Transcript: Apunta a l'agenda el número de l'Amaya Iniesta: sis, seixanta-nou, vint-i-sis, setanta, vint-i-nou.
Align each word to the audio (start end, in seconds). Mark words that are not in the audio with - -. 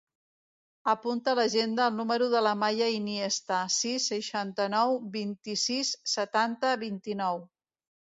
Apunta 0.91 1.33
a 1.33 1.37
l'agenda 1.39 1.83
el 1.89 1.99
número 1.99 2.29
de 2.31 2.39
l'Amaya 2.45 2.87
Iniesta: 2.93 3.59
sis, 3.75 4.07
seixanta-nou, 4.13 4.95
vint-i-sis, 5.19 5.93
setanta, 6.15 6.73
vint-i-nou. 6.87 7.43